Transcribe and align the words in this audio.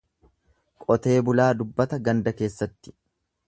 Qotee 0.85 1.19
bulaa 1.29 1.47
dubbata 1.61 2.03
ganda 2.09 2.37
keessatti. 2.41 2.99